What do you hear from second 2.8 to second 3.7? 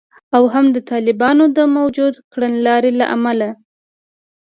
له امله